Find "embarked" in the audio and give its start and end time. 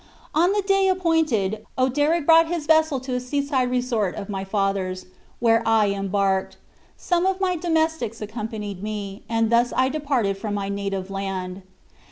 5.91-6.57